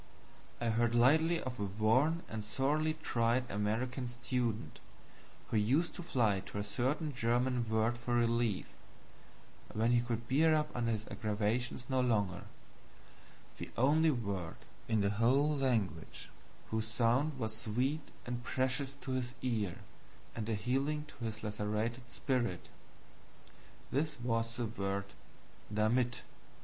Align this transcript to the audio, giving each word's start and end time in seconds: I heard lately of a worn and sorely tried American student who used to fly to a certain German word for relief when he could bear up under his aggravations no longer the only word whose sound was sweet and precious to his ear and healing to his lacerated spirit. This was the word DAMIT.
I 0.59 0.69
heard 0.69 0.95
lately 0.95 1.39
of 1.41 1.59
a 1.59 1.63
worn 1.65 2.23
and 2.27 2.43
sorely 2.43 2.95
tried 3.03 3.43
American 3.51 4.07
student 4.07 4.79
who 5.49 5.57
used 5.57 5.93
to 5.93 6.01
fly 6.01 6.39
to 6.47 6.57
a 6.57 6.63
certain 6.63 7.13
German 7.13 7.69
word 7.69 7.99
for 7.99 8.15
relief 8.15 8.65
when 9.75 9.91
he 9.91 10.01
could 10.01 10.27
bear 10.27 10.55
up 10.55 10.75
under 10.75 10.91
his 10.91 11.05
aggravations 11.11 11.85
no 11.87 12.01
longer 12.01 12.45
the 13.59 13.69
only 13.77 14.09
word 14.09 14.55
whose 14.89 16.87
sound 16.87 17.37
was 17.37 17.55
sweet 17.55 18.09
and 18.25 18.43
precious 18.43 18.95
to 19.01 19.11
his 19.11 19.35
ear 19.43 19.81
and 20.35 20.47
healing 20.47 21.05
to 21.09 21.25
his 21.25 21.43
lacerated 21.43 22.09
spirit. 22.09 22.69
This 23.91 24.19
was 24.19 24.57
the 24.57 24.65
word 24.65 25.05
DAMIT. 25.71 26.23